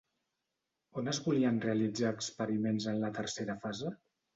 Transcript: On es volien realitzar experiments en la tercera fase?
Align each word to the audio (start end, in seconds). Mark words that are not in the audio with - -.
On 1.01 1.11
es 1.11 1.21
volien 1.27 1.61
realitzar 1.67 2.17
experiments 2.21 2.93
en 2.95 3.03
la 3.07 3.17
tercera 3.23 3.63
fase? 3.69 3.99